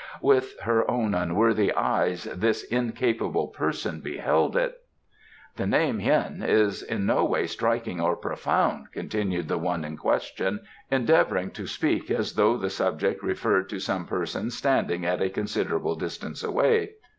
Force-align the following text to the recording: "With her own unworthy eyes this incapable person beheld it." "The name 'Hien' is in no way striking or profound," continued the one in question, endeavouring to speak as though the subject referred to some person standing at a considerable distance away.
"With 0.23 0.59
her 0.61 0.89
own 0.89 1.13
unworthy 1.13 1.71
eyes 1.73 2.23
this 2.23 2.63
incapable 2.63 3.49
person 3.49 3.99
beheld 3.99 4.55
it." 4.57 4.81
"The 5.57 5.67
name 5.67 5.99
'Hien' 5.99 6.41
is 6.41 6.81
in 6.81 7.05
no 7.05 7.23
way 7.23 7.45
striking 7.45 8.01
or 8.01 8.15
profound," 8.15 8.91
continued 8.93 9.47
the 9.47 9.59
one 9.59 9.85
in 9.85 9.97
question, 9.97 10.61
endeavouring 10.89 11.51
to 11.51 11.67
speak 11.67 12.09
as 12.09 12.33
though 12.33 12.57
the 12.57 12.71
subject 12.71 13.21
referred 13.21 13.69
to 13.69 13.79
some 13.79 14.07
person 14.07 14.49
standing 14.49 15.05
at 15.05 15.21
a 15.21 15.29
considerable 15.29 15.93
distance 15.93 16.41
away. 16.43 16.93